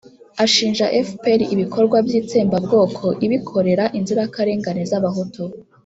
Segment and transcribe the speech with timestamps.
[0.43, 5.43] ashinja fpr ibikorwa by'itsembabwoko ibikorera inzirakarengane z'abahutu.